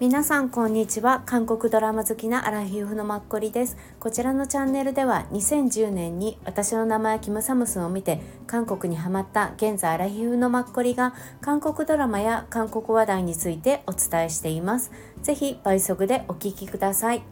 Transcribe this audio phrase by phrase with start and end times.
[0.00, 1.22] 皆さんこんにちは。
[1.26, 3.76] 韓国ドラマ好きなアラヒーフのマッコリです。
[3.98, 14.90] こちらのチャンネルでは2010年に私の名前キムサムスンを見て韓国にハマった現在アラヒーフのマッコリが韓国ドラマや韓国話題についてお伝えしています。
[15.22, 17.22] ぜひ倍速でお聞きください。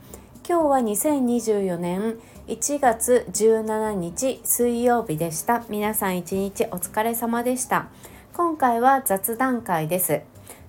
[0.49, 5.65] 今日は2024年1月17日水曜日でした。
[5.69, 7.89] 皆さん一日お疲れ様でした。
[8.35, 10.21] 今回は雑談会です。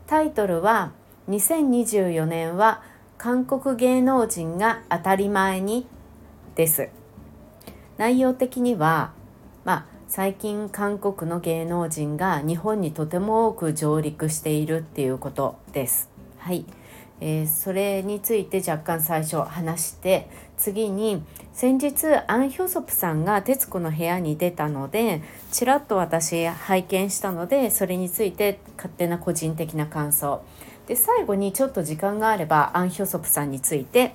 [0.08, 0.94] タイトルは
[1.30, 2.82] 2024年は
[3.20, 5.86] 韓国芸能人が当たり前に
[6.56, 6.90] です。
[8.00, 9.12] 内容的には
[9.64, 16.10] まあ最近韓国の芸能人が日本にとても多く上陸しているっていうことです。
[16.40, 16.66] はい、
[17.20, 25.22] えー、それについて若干最初話して次に先日アン・ヒョソプさんが『徹子の部屋』に出たので
[25.52, 30.44] ちらっと私拝見したのでそれについて勝手な個人的な感想
[30.88, 34.14] で最後にちょっと時間があればアン・ヒョソプさんについて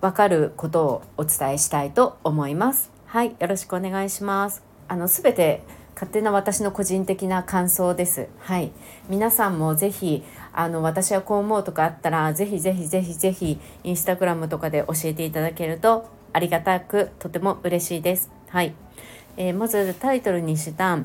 [0.00, 2.90] 分かることをお伝えしたいと思います。
[3.06, 4.62] はい、よろしくお願いします。
[4.88, 5.62] あの全て
[5.94, 8.28] 勝手な私の個人的な感想です。
[8.38, 8.72] はい、
[9.08, 18.30] 皆さんもぜひあの私はこう思うとかあったらぜひぜひぜひぜひインスタグラムとかで教えていただけるとありがたくとても嬉しいです。
[18.48, 18.74] はい、
[19.36, 20.98] えー、まずタイトルにした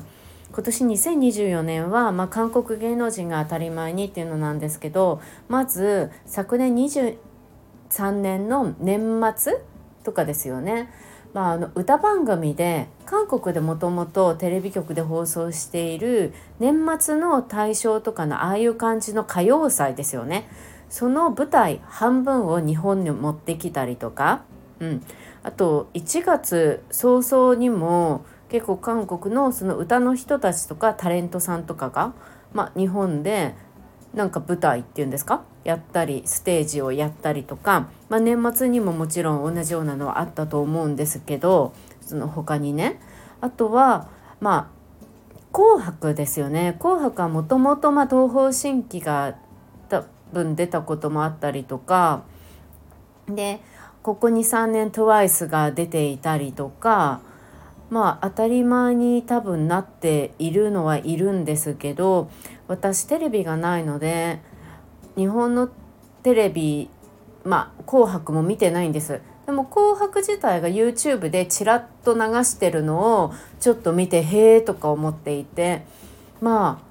[0.50, 9.60] 今年2024年は、まあ、韓国芸能人が当たり前にっていうのなんですけどまず昨年23年の年末
[10.04, 10.90] とかですよね。
[11.34, 20.48] まあ、あの歌番組で韓国でもともとテレビ局で放送している年末の大賞とかのああいう感じの歌謡祭ですよね。
[20.88, 24.42] その舞台半分を日本に持ってきたりとか、
[24.80, 25.02] うん、
[25.42, 32.14] あと1月早々にも結構韓国のその歌の人たちとかタレントさんとかが、
[32.54, 33.54] まあ、日本で
[34.14, 35.42] なんか舞台っていうんですか？
[35.64, 43.00] やったりステージをやったりとか、まあ、年末にももちろん同じようなのはあったと思うんですけどその他にね。
[43.40, 44.08] あとは
[44.40, 44.78] まあ
[45.52, 49.34] 「紅白」ですよね「紅白」はもともと東方神起が
[49.88, 52.22] 多分出たこともあったりとか
[53.28, 53.60] で
[54.02, 57.20] ここ23年 TWICE が出ていたりとか
[57.90, 62.30] まあ当たり前に多分なっているのはいるんですけど
[62.66, 64.40] 私テレビがないので
[65.16, 65.68] 日本の
[66.22, 66.90] テレビ
[67.48, 69.20] まあ「紅白」も見てないんです。
[69.46, 75.86] でも「紅白」自体が YouTube でちらっと流してるのをちょっと見てへえとか思っていて
[76.42, 76.88] まあ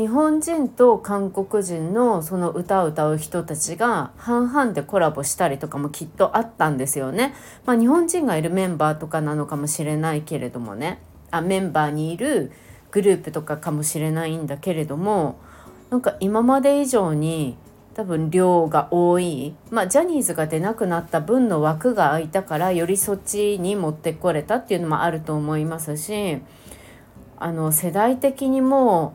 [0.00, 7.34] 日本人と韓国人のその歌を歌う人たちが半々でコラボしたりとかもきっとあったんですよね。
[7.64, 11.00] まあ、日本人がいるメンバーとかなのかもしれないけれどもね
[11.30, 12.50] あメンバーにいる
[12.90, 15.38] グループとかかもしれないんだけれども
[15.90, 17.56] なんか今まで以上に
[17.94, 26.38] 多分量が多い、まあ、ジャニーズが出なくなった分の枠が空いたからよりそっちに持ってこれたっていうのもあると思いますし
[27.36, 29.14] あの世代的にも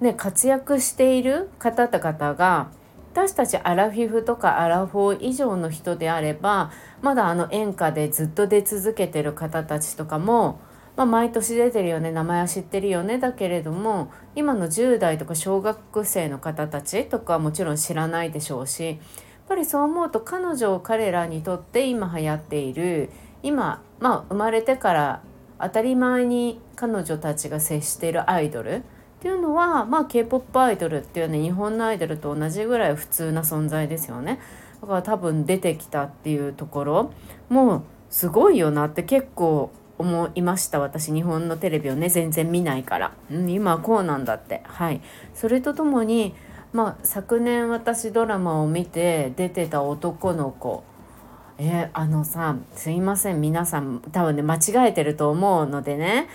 [0.00, 2.70] ね、活躍している方々が
[3.12, 6.70] 私たちアラフィフとかアラフォー以上の人であれば
[7.00, 10.60] まだあの演歌でずっと出続けてる方たちとかも、
[10.96, 18.98] まあ、毎年出てるよね名前は知ってるよねだけれども今の10代とか小学生の方たちとかはもちろん知らないでしょうしやっ
[19.46, 23.10] ぱりそう思うと彼女を彼らにとって今流行っている
[23.42, 25.22] 今、まあ、生まれてから
[25.60, 28.82] 当たり前に彼女たちが接しているアイドルっ
[29.20, 34.40] ていうのは、まあ、k p o p アイドルっていうね日本のアイドルと同じぐらい普通な存在ですよね。
[34.82, 37.12] だから多分出てきたっていうところ
[37.48, 42.08] もすごいよなって結構思いました私日本のテレビをね。
[42.08, 44.62] 全然見ないから、うん、今はこうなんだって。
[44.64, 45.00] はい。
[45.34, 46.34] それとともに
[46.72, 50.84] まあ昨年私ドラマを見て出てた男の子。
[51.58, 53.40] えー、あのさすいません。
[53.40, 56.28] 皆さん多分ね間違えてると思うのでね。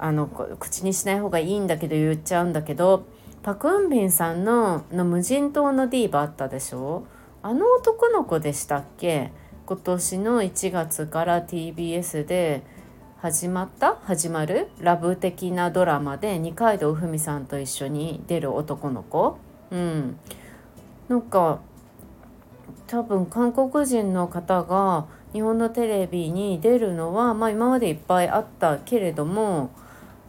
[0.00, 3.04] あの口にしない方がいいんだけど言っちゃうんだけど
[3.42, 7.04] パク・ンビンさんのの無人島のディーバあったでしょ？
[7.42, 9.32] あの男の子でしたっけ？
[9.66, 12.62] 今年の1月から TBS で
[13.20, 13.96] 始まった？
[14.04, 14.68] 始まる？
[14.78, 19.38] ラブ的なドラマで二階堂ふみさんと一緒に出る男の子。
[19.72, 20.16] うん。
[21.08, 21.58] なんか
[22.86, 29.70] 多分韓国人の方が日本のテレビに出るのは、まあ、今までいっぱいあったけれども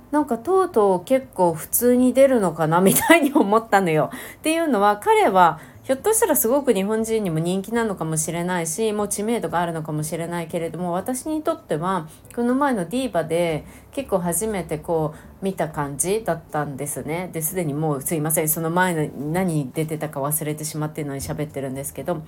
[0.10, 4.10] なんかとうとう結構普通に出るのかなみたいに思ったのよ。
[4.38, 5.60] っていうのは彼は
[5.90, 17.32] ひょっとしたらすごく日本人にも人気なのかもしれないしもう知名度があるのかもしれないけれども私にとってはこの前のディーバで結構初めてこう見た感じだったんですね。
[17.34, 18.50] ですでにもうすいません。
[18.50, 22.22] その前の何に出てたか忘れてしまってるのに喋ってるんですけど。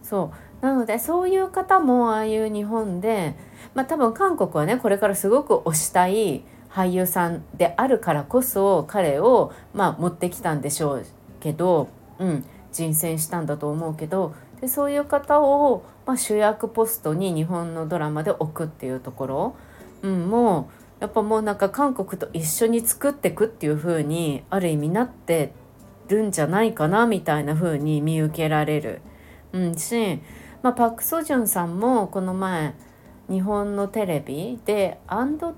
[0.00, 0.30] そ
[0.62, 0.64] う。
[0.64, 3.34] なのでそういう方もああいう日本で
[3.74, 11.06] まあ多分韓国はねこれからすごく推したい俳優さんであるからこそ彼をまあ持ってきたんでしょう
[11.40, 11.88] けど、
[12.20, 12.44] うん、
[12.78, 19.56] 人選したんだと思うけどでそういう方を、まあ、主役ポストに日本のドラマで置くっていうところ、
[20.02, 20.70] うん、も
[21.00, 25.52] うやっぱもうなんか韓国と一緒に作ってくっていう風にある意味なって
[26.08, 29.00] るんじゃないかなみたいな風に見受けられる。
[29.52, 30.20] うんし、
[30.62, 32.74] まあ、パク・ソジュンさんもこの前
[33.30, 35.54] 日本のテレビで「アンド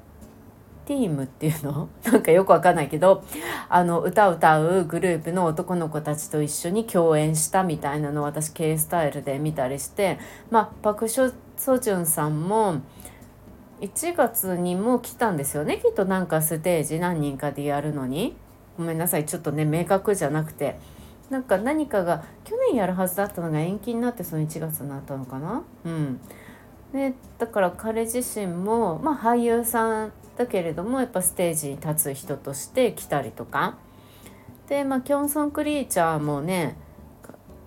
[0.91, 1.89] ティームっていうの？
[2.03, 3.23] なんかよくわかんないけど
[3.69, 10.19] あの歌を歌うグループの男の子たちと一緒に共演したみたいなのを私 K スタイルで見たりして
[10.51, 12.81] まあパク・ソジュンさんも
[13.81, 15.79] 1月にも来たんですよね。
[15.79, 18.37] きっとなんかステージ何人かでやるのに。
[18.77, 19.25] ごめんなさい。
[19.27, 20.79] ちょっとね明確じゃなくて。
[21.31, 25.63] なんか何かが去年やるはずだったのが延期になってその1月になったのかな？
[25.85, 26.21] うん。
[26.93, 33.77] でだから彼自身もまあ俳優さんだけれどもやっぱステージに立つ人として来たりとか。
[34.71, 36.77] でまあキョンソン・クリーチャーもね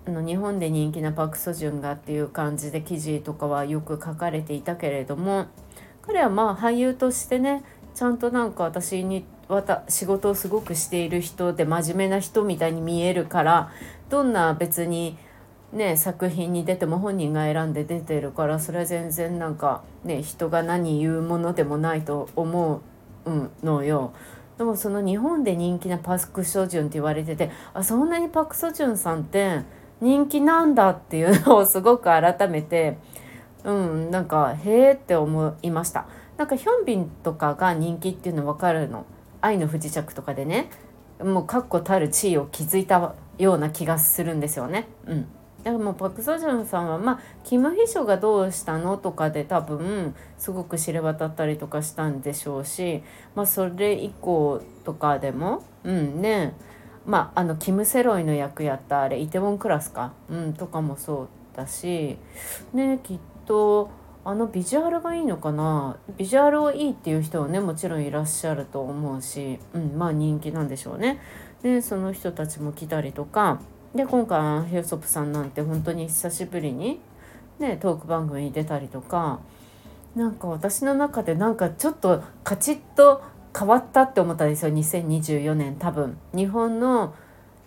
[0.06, 5.46] あの日本で人気なパク・ソジュンがっていう感じで記事とかはよく書かれていたけれども
[6.02, 7.62] 彼はまあ俳優としてね
[7.94, 9.24] ちゃんとなんか私に
[9.88, 13.70] 仕事をすごくしている人で真面目な人みたいに見えるから
[14.08, 15.18] どんな別に
[15.74, 22.80] ね作品に出ても本人が選んで出てるからそれは全然なんかね人が何言うものでもないと思
[23.26, 23.30] う
[23.62, 24.12] のよ。
[24.56, 29.62] でもその日本で人気なパク・ソジュンって言われててあそんなにパク・ソジュンさんって
[30.00, 32.96] 人気なんだっていうのをすごく改めて
[33.64, 36.06] うんなんかへえって思いました。
[36.36, 39.06] なんかヒョンビンとかが人気っていうの分かるの？
[39.40, 40.70] 愛の不時着とかでね
[41.20, 44.88] もう確固たる地位を築いたような気がするんですよね。
[45.06, 45.26] うん
[45.64, 53.02] でもパク・ソジュンさんはまあキム・ヒショがどうしたのとかで多分すごく知れ渡ったりとかしたんでしょうし、
[53.34, 56.54] まあ、それ以降とかでもうんね
[57.06, 62.18] まああのキム・セロイの役やったあれイテウォンクラスか、うん、とかもそうだし
[62.74, 63.90] ねきっと
[64.26, 65.98] あのビジュアルがいいのかな？
[66.16, 71.20] ビジュアルをいいっていう人はねもちろんいらっしゃると思うし、うん、まあ人気なんでしょうね。
[71.62, 73.60] でその人たちも来たりとか
[73.94, 77.00] で今回アン・ヘヨソプさんなんて本当に久しぶりに、
[77.58, 79.40] ね、トーク番組に出たりとか
[80.16, 83.22] なんか私の中でなんかちょっとカチッと
[83.56, 86.18] 変わったって思ったんですよ2024年多分。
[86.34, 87.14] 日本の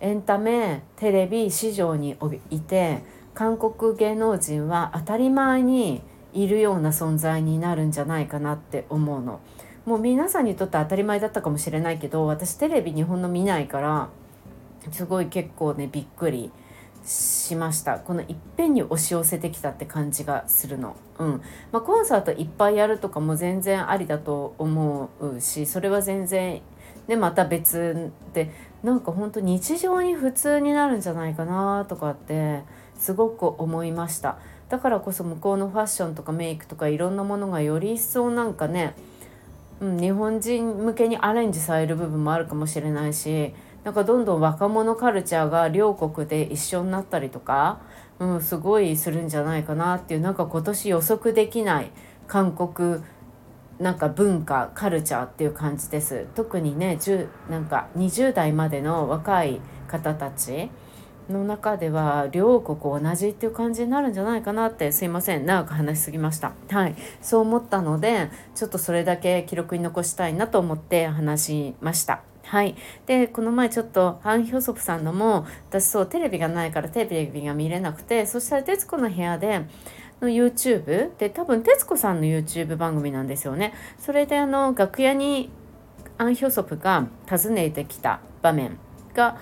[0.00, 2.16] エンタメテレビ市場に
[2.50, 3.02] いて
[3.34, 6.02] 韓国芸能人は当たり前に
[6.32, 9.40] いるような存在になるんじゃないかなって思うの。
[9.86, 14.10] もう皆さんにとって当たり前だったかもしれないけど私テレビ日本の見ないから
[14.90, 16.50] すごい結構ねびっくり
[17.04, 17.98] しました。
[17.98, 20.96] このいっぺんに押し寄せてきたって感じがするの。
[21.18, 21.42] うん。
[21.72, 26.60] まあ、コンサートいっぱいやるとかも全然ありだと思うしそれは全然
[27.06, 28.50] ねまた別で
[28.82, 32.62] なんか本当日常に普通になるんじゃないかなとかって
[32.96, 34.38] すごく思いました。
[34.68, 38.94] だからこそ向こうのファッションとかメイクとかいろんなものがより一層なんかね、
[39.80, 43.54] うん、日本人向けにアレンジされる部分もあるかもしれないし
[43.88, 47.80] なんかどんどん若者カルチャーが両国で一緒になったりとか、
[48.18, 51.90] うん、すごいするんじゃないかなっていうなんか今年予測できない
[52.26, 53.00] 韓国
[53.78, 56.26] なんか文化カルチャーっていう感じです。
[56.34, 60.68] 特にね10なんか20代までの若い方たち
[61.30, 65.46] の中では両国同じっていう感じになるんじゃないかなってすいません。
[65.46, 66.52] 長く話しすぎました。
[66.70, 66.94] はい。
[67.22, 72.27] そう思ったのでちょっとそれだけ記録に残したいなと思って話しました。
[72.48, 79.66] はい、でこの前ちょっとハン・ヒョソプさんのも私そうテレビがないからテレビが見れなくてそしたら「徹子の部屋で」
[80.22, 83.74] の YouTube で多分徹子さんの YouTube 番組なんですよね。
[83.98, 85.50] それであの楽屋に
[86.16, 88.78] アン・ヒョソプが訪ねてきた場面
[89.14, 89.36] が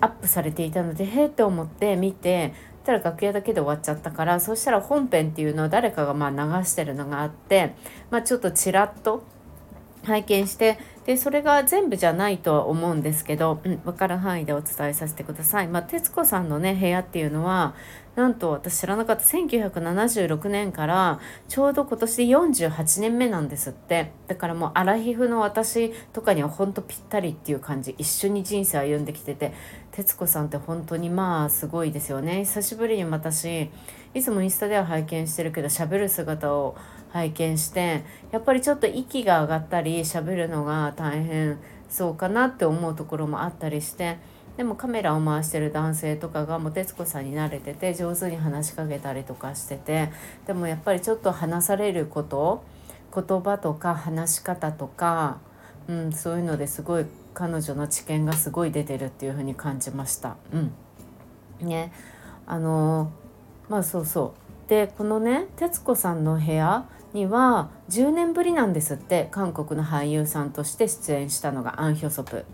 [0.00, 7.74] アップされていたのでへえって思って見てたら楽屋だけで終わっちゃったからそしたら本編っていうのを誰かがまあ流してるのがあって、
[8.10, 9.24] まあ、ちょっとちらっと
[10.06, 15.68] 拝見してでそれが全部じゃないとは思うんですけど、うん、分かる範囲でお伝えさせてください。
[15.68, 17.74] まあ、徹子さんのね部屋っていうのは
[18.16, 19.22] なんと私知らなかった。
[19.22, 24.10] 1976年からちょうど今年で48年目なんですって。
[24.26, 27.94] だからもうアラヒフの私とかにはほんとぴったりっていう感じ。
[27.98, 29.52] 一緒に人生歩んできてて。
[29.96, 32.40] 徹子さんって本当にまあすごいですよね。
[32.40, 33.70] 久しぶりに私
[34.12, 36.76] いつもインスタでは拝見してるけど喋る姿を
[37.16, 41.58] 拝見してやっぱりちょっと息が上がったり喋るのが大変
[41.88, 44.18] そうかなって思うところもあったりして
[44.58, 50.10] でもカメラを回してる男性とかがもう徹子さんに慣れてて上手に話しかけたりとかしてて
[50.46, 52.62] でもやっぱりちょっと話されること
[53.14, 55.38] 言葉とか話し方とか、
[55.88, 60.36] うん、そういうのですごい彼女の知見がすごい出てるっていう風に感じました。
[60.52, 60.72] うん、
[61.66, 61.92] ね。
[62.46, 63.10] あの
[63.68, 64.34] まあそうそ
[64.66, 64.70] う。
[64.70, 72.44] でこのね徹子さんの部屋には10年ぶりなんですって韓国の俳優さんとして出演したのがアン・ヒョソプ。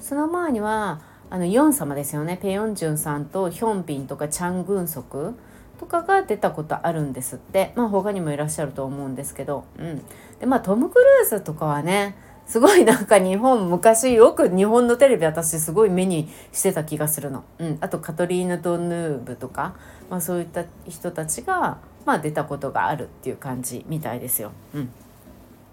[0.00, 2.38] その前にはあのヨン様ですよね。
[2.40, 5.34] ペヨンジュンさんとヒョンビンとかチャン・グンソク
[5.78, 7.72] とかが出たことあるんですって。
[7.76, 10.02] まあ他にもいらっしゃると思うんですけど、うん、
[10.40, 19.74] でまあトム・クルーズとかはねすごいなんか日本昔よく日本のテレビ私すごい目にしてた気がするの、うん、あとカトリーヌ・ドヌーブとか、
[20.08, 24.52] まあ、そういった人たちが、まあ、出たことがあるっていう感じみたいですよ。
[24.74, 24.88] うん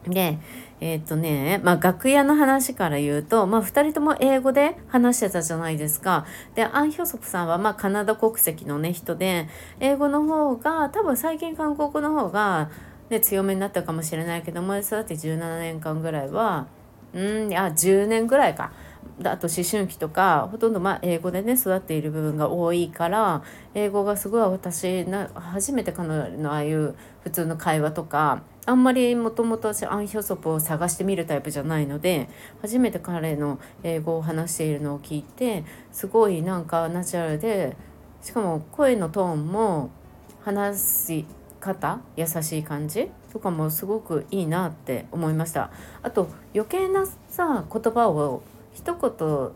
[0.09, 0.37] で、
[0.81, 6.25] えー、っとね、まあ、楽屋の話から言うと、まあ、2人とも英語で話してたじゃないですか。
[6.55, 9.47] で、アン・ヒョソプさんは、まあ、カナダ国籍のね、人で、
[9.79, 12.69] 英語の方が、多分最近韓国の方が、
[13.09, 16.67] ね、強めになったかもしれないけども、育って17年間ぐらいは、
[17.13, 18.73] うん、いや、10年ぐらいか。
[19.20, 23.43] あと思春期とかほとんどまあ英語でね育っている部分が多いから
[23.75, 32.29] 英語がすごい私な初めて彼女のああいう普通の会話とかあんまりもともと私アン・ヒョソプを探してみるタイプじゃないので
[32.62, 37.75] 初めて彼の英語を話しているのを聞いてすごいなんかナチュラルで
[38.22, 39.91] しかも声のトーンも
[40.43, 41.25] 話し
[41.60, 45.72] 方優しい感じとかもすごくいいなって思いました。
[46.01, 48.43] あと余計なさ言葉を
[48.74, 49.51] 一言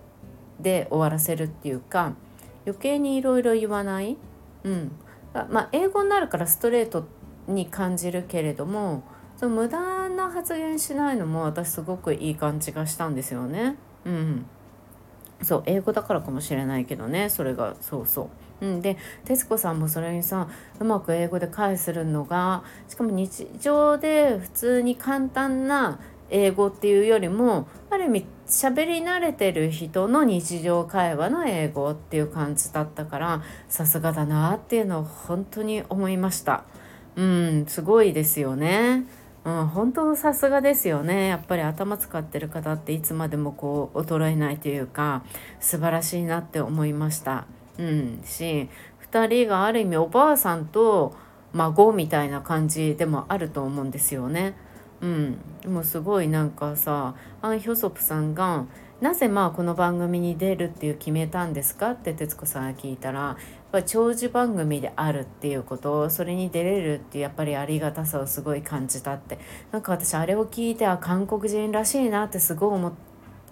[0.60, 2.14] で終わらせるっていうか
[2.66, 4.18] 余計にいろいろ言わない。
[4.64, 4.92] うん。
[5.50, 7.06] まあ英語になるからストレート
[7.48, 9.04] に感じるけれども
[9.38, 13.76] その無駄な発言しないのも私すごくいい感じがしたんですよね。
[14.06, 14.46] うん、
[15.42, 17.30] そう英語だからかもしれないけどね。
[17.30, 18.66] それがそうそう。
[18.66, 20.48] うん、で徹子さんもそれにさ
[20.80, 36.64] うまく英語で返するのがしかも日常で普通に簡単な英語っていうよりもある意味喋り慣れてる人の日常会話の英語っていう感じだったからさすがだなっていうのを本当に思いました。
[37.16, 39.06] うんすごいですよね。
[39.44, 45.24] うん、本当さすがですよねやっぱり頭使ってる方っていつまでもこう衰えないというか
[45.62, 47.46] 素晴らしいなって思いました。
[47.78, 48.70] うん、し
[49.12, 51.16] 2人がある意味おばあさんと
[51.54, 54.56] 孫みたいな感じでもあると思うんですよね。
[55.02, 58.66] うん、でもすごいなんかさアン・ヒョソプさんが
[59.00, 61.92] なぜまあこの番組に出るっていう決めたんですか？
[61.92, 63.36] って徹子さんが聞いたらやっ
[63.72, 69.38] ぱ長寿番組であるっていうことそれに出れるっていうやっぱりありがたさをすごい感じたって。
[69.72, 72.94] なんか私あれを聞いてあ韓国人らしいなってすごい思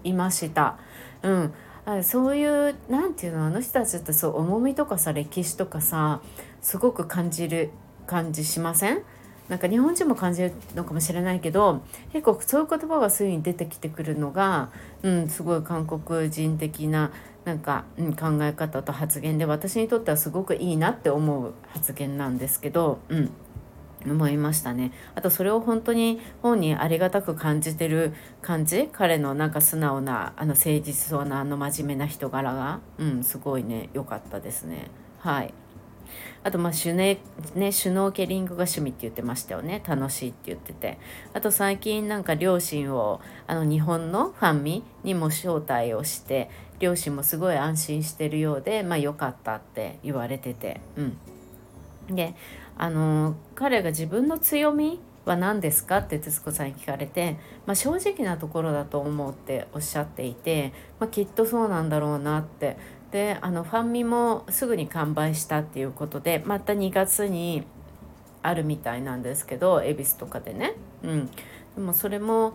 [0.04, 0.80] いました。
[1.22, 1.54] うん。
[2.02, 6.22] そういう何て言うのあの人たちってそう重みとかさ歴史とかさ
[6.60, 7.70] すごく感じる
[8.08, 9.04] 感じしません？
[9.50, 11.84] なんか日本人も感じるのかもしれないけど
[12.14, 14.72] 結構そういう言葉がすぐに出てきてくるのが、
[15.04, 17.12] うん、すごい韓国人的な
[17.44, 23.32] なんか、うん、考え方と発言で私にとってはすごくいいなって思う発言なんですけど、うん、
[24.04, 24.92] 思いましたね。
[25.14, 28.90] あとそれを本当に本人ありがたく感じてる感じ？
[28.92, 34.90] 彼のなんか素直なあの誠実そうなあの真面目な人柄が、うん、すごいね良かったですね。
[35.20, 35.54] はい。
[36.44, 37.20] あとまあシュネ、
[37.56, 39.84] ね、シュノーケリングが趣味って言ってましたよね。
[39.88, 40.98] 楽しいって言ってて。
[41.34, 50.82] あと最近なんか両親をあの日本のファンミにも招待をして両親もすごい安心してるようでまあ良かったって言われてて。
[50.98, 51.18] うん。
[52.16, 52.36] で
[52.78, 55.98] あの彼が自分の強みは何ですか？
[55.98, 62.78] って徹子さんに聞かれて、まあ、正直なところだと思うっておっしゃっていて、まあ、きっとそうなんだろうなって
[63.12, 67.64] であのファンミもすぐに完売したっていうことでまた2月に
[68.42, 71.32] あるみたいなんですけど恵比寿とかでね、うん、で
[71.82, 72.54] もそれも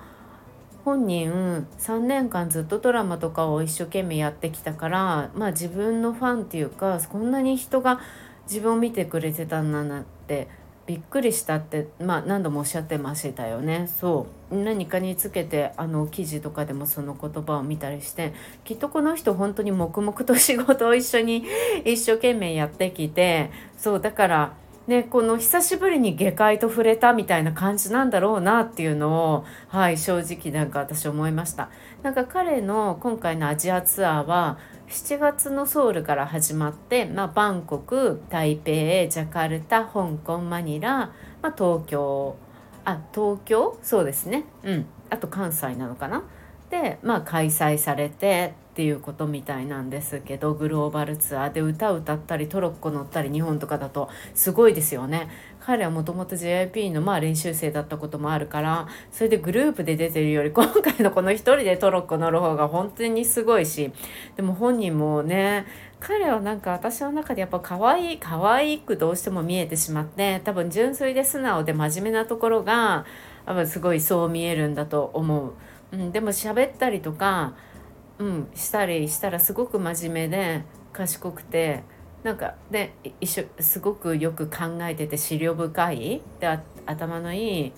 [0.84, 8.00] 本人3年間ずっとドラマとかを一生懸命やってきたからまあ自分のファンっていうかこんなに人が
[8.46, 10.48] 自分を見てくれてたんだなって
[10.86, 13.88] びっくりしたって、まあ、何度もおっしゃってましたよね。
[14.00, 18.32] そう何かにつけてあの記事とかでもその言葉を見たりして
[18.64, 21.44] きっとこの人本当に黙々と仕事を一緒に
[21.84, 24.52] 一生懸命やってきてそうだから
[24.90, 31.68] ね、この久しぶりに下界と触れたみたいな感じなんだろうなっていうのを、はい、正直なんか私思いました。
[32.02, 34.58] なんか彼の今回のアジアツアーは
[34.90, 42.36] 7月のソウルから始まって、まあ、バンコク台北ジャカルタ香港マニラ、まあ、東京
[42.84, 43.78] あ東京？
[43.82, 44.46] そうですね。
[44.64, 44.86] うん。
[45.08, 46.24] あと関西なのかな？
[46.70, 55.28] でまあ開催されてっていうことみたいなんですけどグローバルツアーで歌歌ったりトロッコ乗ったり日本とかだとすごいですよね。
[55.60, 63.92] 彼はもともと JIP のまあ練習生だったこともあるからそれでグループで出てるより 今回のこの一人でトロッコ乗る方が本当にすごいし
[64.36, 65.66] でも本人もね
[66.00, 73.04] 彼はなんか私の中でやっぱ可愛い可愛くどうしても見えてしまって多分純粋で素直で真面目なところが
[73.46, 75.52] 多分すごいそう見えるんだと思う。
[75.92, 77.54] うん、でも喋ったりとか
[78.20, 80.62] うん、したりしたらすごく真面目で
[80.92, 81.82] 賢くて
[82.22, 87.72] なんかで一緒すごくよく考えてて思慮深いで頭のいい、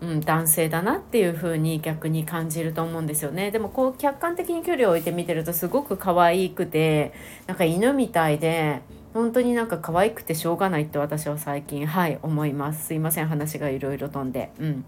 [0.00, 3.50] うん、男性だなっていう風に逆に感じると思うんですよね。
[3.50, 7.12] でもこう客観的に距離を置いて見てるとすごく可愛くて
[7.46, 8.80] なんか犬みたいで
[9.12, 12.86] 本当になんか可愛くてしょうがないって私は最近はい思います。
[12.86, 14.50] すいません話がいろいろ飛んで。
[14.58, 14.84] うん。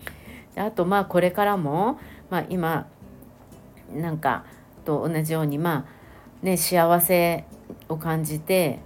[0.54, 2.00] であとまあこれからも
[2.30, 2.86] まあ今
[3.94, 4.44] なんか
[4.86, 5.95] と同じようにまあ
[6.42, 7.44] ね幸せ
[7.88, 8.80] を感じて、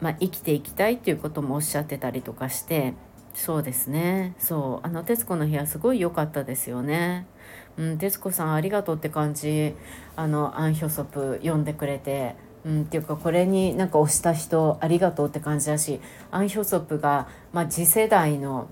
[0.00, 2.94] まあ、生きていきたいっていうこともおっしゃってたりとかして
[3.34, 4.34] そうですね。
[4.38, 4.86] そう。
[4.86, 7.26] あの「徹子の部屋」すごい良かったですよね。
[7.78, 9.74] うん、徹子さんありがとうって感じ。
[10.16, 12.36] あのアン・ヒョソプ読んでくれて。
[12.64, 18.68] うん、っていうかこれになんか押した人ありがとうって感じだしアン・ヒョソプが、まあ、次世代の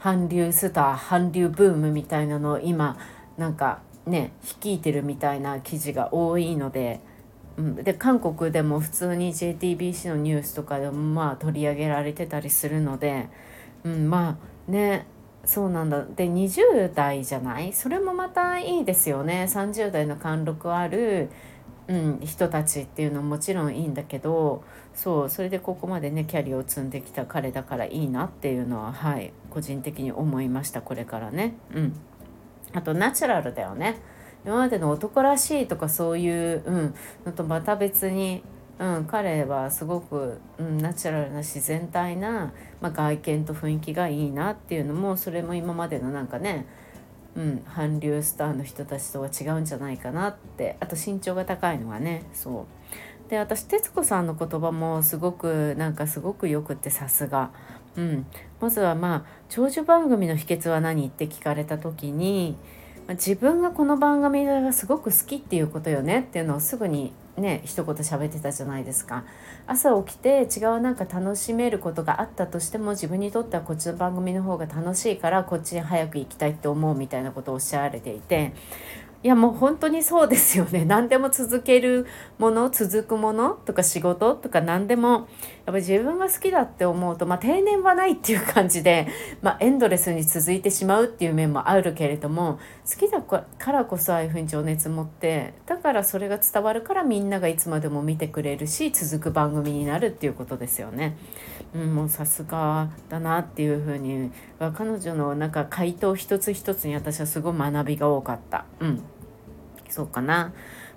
[0.00, 2.96] 韓流スター韓流ブームみたいなのを今
[3.36, 7.00] なんかね率いてるみたいな記事が多いので,、
[7.82, 13.28] で韓国でも普通に JTBC のニュースとかでもまあ取り上げられてたりするので、
[13.84, 15.06] うん、まあね
[15.44, 16.04] そうなんだ。
[16.04, 17.72] で20代じゃない？
[17.72, 19.46] それもまたいいですよね。
[19.48, 21.30] 30代の貫禄ある、
[21.88, 31.54] うん、人たちっていうのももちろんいいんだけどそうそれでここまでねキャリアを積んできた彼だからいいなっていうのははい個人的に思いましたこれからね。
[31.74, 31.96] うん。
[32.74, 34.00] あとナチュラルだよね。
[34.46, 36.94] 今までの男らしいとかそういう、うん、
[37.26, 38.44] のとまた別に、
[38.78, 46.66] うん、彼はすごく、うん、ナチュラルな自然体な、まあ、外見と雰囲気がいいなっていうのもそれも今までのなんかね
[47.36, 52.66] うん、韓流スターの人たちとは違うんじゃないかなってあと身長が高いのがねそ
[53.28, 53.30] う。
[53.30, 57.50] で私徹子さんの言葉もすごくなんかすごくよくってさすが。
[57.96, 58.26] うん、
[58.60, 62.56] まずはまあ長寿番組の秘訣は何って聞かれた時に
[63.10, 69.24] 自分がこの番組がすごく好きっていうことよねっていうのをすぐにね一言喋ってたじゃないですか。
[69.68, 78.52] 朝起きて違うなんか楽しめることがあったとしても自分にとってはこっちの番組の方が楽しいからこっちに早く行きたいって思うみたいなことをおっしゃられていて
[79.22, 82.06] いやもう本当にそうですよね 何でも続ける
[82.38, 85.24] もの続くものとか仕事とか何でもやっ
[85.66, 89.08] ぱり自分が好きだって思うとまあ定年はないっていう感じで、
[89.42, 101.16] まあ、エンドレスに続いてしまうっていう面もあるけれども好きだからこそああいうふうに情熱持ってだからそれが伝わるからみんながいつまでも見てくれるし続く番組になるっていうことですよね。
[101.76, 108.64] うん、もうさすがだなっていうふうに彼女のなんか回答一つ一つに私はすごい学びが多かった。
[108.80, 109.02] うん
[109.90, 110.52] そうかな。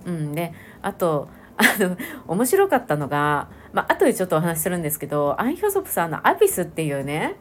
[0.06, 7.36] うん、であと あの面白かったのが、まあ後でちょっとお話しするんですけどアン・ヒョソプさんの「アビス」っていうね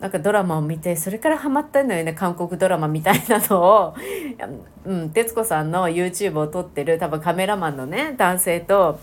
[0.00, 3.94] なんかドラマを見てそれからハマったのよね韓国ドラマみたいなのを、
[4.86, 8.98] うん、徹子さんの YouTube を撮ってる多分カメラマンのね男性と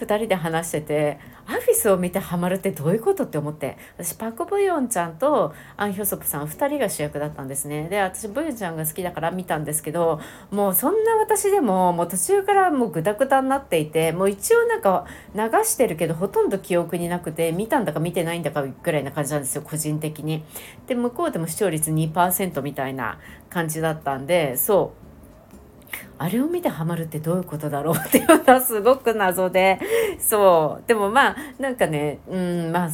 [0.00, 10.20] 2人で話しててアフィスを見てハマるってどういうことって思って私パク・ブヨンちゃんとアン・ヒョソプさん2人が主役だったんですねで私ブヨンちゃんが好きだから見たんですけど
[10.52, 20.44] もうそんな私でももう途中からもうグダグダになっていてもう一応なんか流してるけどほとんど記憶になくて見たんだか見てないんだかぐらいな感じなんですよ個人的に。
[20.86, 24.99] で向こうでも視聴率2%みたいな感じだったんでそう
[26.22, 29.80] あれを見てハマるってどういうことだろうっていうのはすごく謎で。
[30.18, 30.86] そう。
[30.86, 32.90] でもまあなんかねうんまあ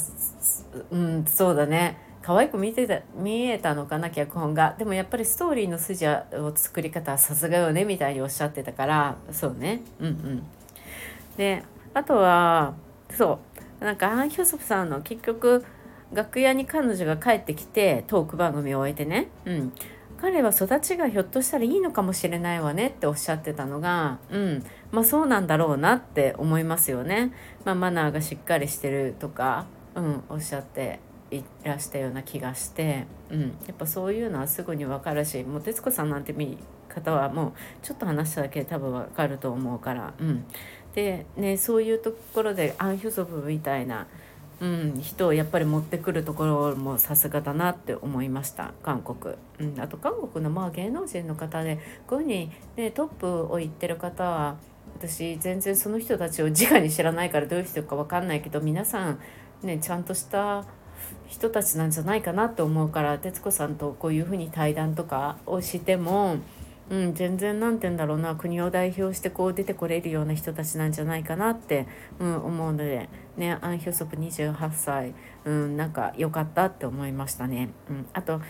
[0.92, 1.98] うんそうだね。
[2.22, 4.76] 可愛く見てた見えたのかな脚本が。
[4.78, 9.16] でもやっぱりストーリーの筋を作り方はさすがよねみたいにおっしゃってたから。
[9.32, 9.82] そうね。
[9.98, 10.42] うんうん。
[11.36, 12.74] であとは
[13.10, 13.40] そ
[13.80, 13.84] う。
[13.84, 15.64] なんかアン・ヒョソプさんの結局
[16.12, 19.72] 楽屋に彼女が帰ってきてトーク番組を終えてね、うん、
[20.20, 24.64] 彼は育ちがひょっとしたらいいのかもしれないわねっておっしゃってたのがうん。
[24.90, 27.32] まあそうなんだろうなって思いますよね。
[27.64, 31.00] まあ、マナーがしっかりしてるとか、うん、おっしゃって
[31.30, 36.56] いらしたような気がして、うん、やっぱそういうのはすぐに分かるしもう徹子さんなんて見
[36.88, 37.52] 方はもう
[37.82, 40.44] ちょっと話しただけで多分分かると思うから、うん、
[40.94, 44.06] でねそういうところでアン・ヒョソブみたいな、
[44.60, 54.56] うん、人をやっぱり持ってくるところもさすがだなって思いました韓国、うん、あと韓国のまあ芸能人の方でこういうふうに、ね、トップを言ってる方は
[54.98, 59.20] 私全然その人たちを直に知らないからどういう人か分かんないけど皆さん
[59.62, 60.64] ねちゃんとした
[61.26, 66.36] 人たちなんじゃないかなと思うから徹子さんとこういうふうに対談とかをしても、
[66.88, 71.86] うん、全然何て言うんだろうな国を代表してこう出てこれるような人たちなんじゃないかなって、
[72.20, 77.70] うん、思うのでねアン・ヒョソプ28歳、うん、なんか良かったって思いましたね。
[77.90, 78.40] うん、あと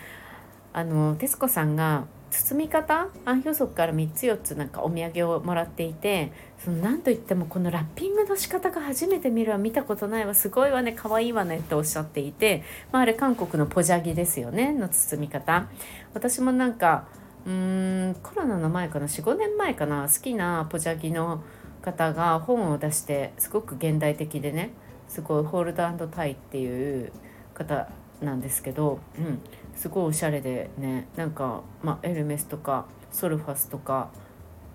[0.73, 6.31] あの徹子さんが包み方アンヒョソクから3つ4つなんかお土産をもらっていて
[6.63, 15.67] その何といってもこのラッピングの仕方が初めて見るわ見たことないわすごいわね可愛いわねっておっしゃっていて、まあ、あれ韓国のポジャギですよねの包み方
[16.13, 17.07] 私もなんか
[17.47, 20.09] うーんコロナの前かな45年前かな。
[20.09, 21.41] 好きなポジャギの
[21.81, 24.71] 方が本を出してすごく現代的でね。
[25.07, 27.13] すごいホールドタイっていう
[27.53, 27.87] 方
[28.21, 29.39] なんですけど、うん、
[29.73, 31.07] すごいおしゃれでね。
[31.15, 34.09] なんか、ま、エルメスとかソルファスとか。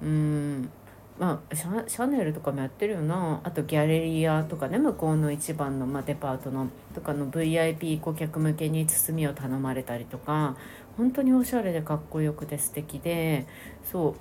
[0.02, 0.70] うん。
[1.18, 3.40] まあシャシャネルとかもやってるよな。
[3.44, 4.78] あとギャレリアとかね。
[4.78, 10.56] 向こうの一番の、ま、デパートのとかの VIP 顧客向けに包みを頼まれたりとか。
[10.96, 13.46] 本当におしゃれでかっこよくて素敵で
[13.90, 14.14] そう。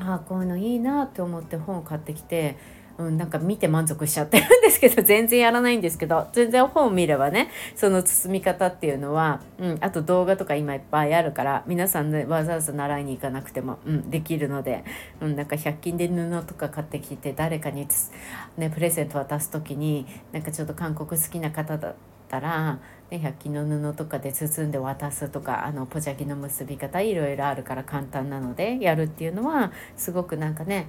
[0.00, 2.56] ああこういうのいいなって思って本を買ってきて
[2.98, 14.84] うん、なんか見て満足しちゃってるんですけど 全然やらないんですけど全然本を見ればねその包み方っていうのは、うん、あと動画とか今いっぱいあるから皆さんねわざわざ習いに行かなくても、うん、できるので、
[15.20, 17.86] うん、なんか100均で布とか買ってきて誰かに、
[18.56, 21.94] ね、プレゼント渡す時になんかちょっと韓国好きな方だ
[22.38, 30.88] ったら、ね、100均の布とかで包んで渡すとかあのポジャギの結び方いろいろあるから簡単なのでやるっていうのはすごくなんかね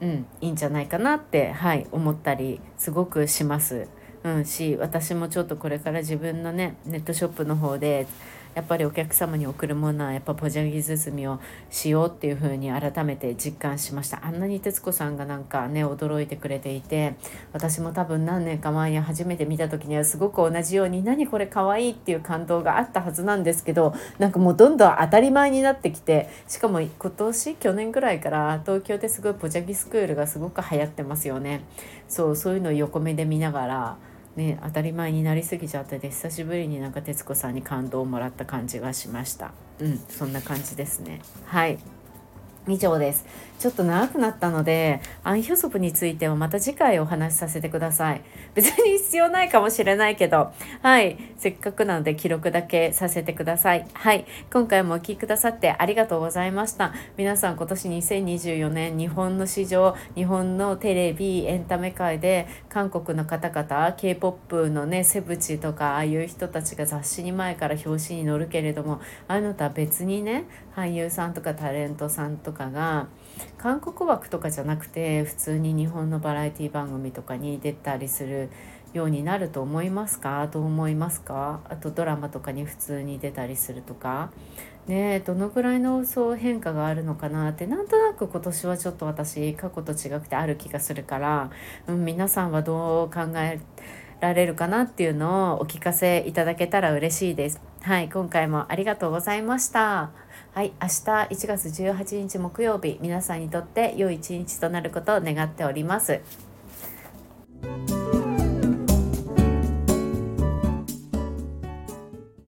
[0.00, 3.86] うん、いいんじゃないかなって、はい、思ったりすごくします。
[4.24, 8.06] うん、し私もちょっとこれから自分のねネットショップの方で
[8.54, 11.40] やっぱりお客様に送るものはやっぱポジャギ包みを
[11.70, 14.24] しようっていう風に改めて実感しました。
[14.24, 17.16] あんなに徹子さんがなんかね驚いてくれていて
[17.52, 31.64] 私も多分何年か前に初めて見た時にはすごく同じように何これかわいいっていう感動があったはずなんですけどなんかもうどんどん当たり前になってきてしかも今年去年ぐらいから東京ですごいポジャギスクールがすごく流行ってますよね。
[32.08, 33.96] そうそういうのを横目で見ながら
[34.36, 39.52] ね、当たり前になりすぎちゃってて久しぶりになんか徹子さんに感動をもらった感じがしました。
[39.80, 41.20] うんそんな感じですね。
[41.44, 41.78] はい。
[42.68, 43.26] 以上です。
[43.58, 48.22] ちょっと長くなったのでアン・ヒョソプについてはまた次回お話しさせてください。
[48.54, 50.52] 別に必要ないかもしれないけど。
[50.82, 51.18] はい。
[51.36, 53.86] せっかくなので記録だけさせてください。
[53.92, 54.26] はい。
[54.52, 56.92] 今回もお聴きくださってありがとうございました。
[57.16, 70.44] 皆さん今年2024年日本の市場日本のテレビエンタメ界で韓国の方々 K-POP のねセブチとかああいう人たちが雑誌に前から表紙に載るけれどもああいうのとは別にね
[70.76, 73.08] 俳優さんとかタレントさんとかかが
[73.58, 78.48] 韓国枠とかじゃなくて普通に日本のバラエティ番組とかに出たりする
[78.94, 80.46] ようになると思いますか？
[80.46, 81.60] どう思いますか？
[81.68, 84.30] あとドラマとかに普通に出たりするとか
[84.86, 91.50] ねどのぐらいのそう変化があるのかなってなんとなく今年はちょっと私過去と違くてある気がするから、
[91.88, 93.58] うん、皆さんはどう考え
[94.20, 97.60] られるかなっていうのをお聞かせいただけたら嬉しいです。
[97.82, 100.10] はい、今回もありがとうございました。
[100.54, 100.92] はい明日
[101.34, 106.20] 1月18日木曜日皆さんにとって良い一日となることを願っております。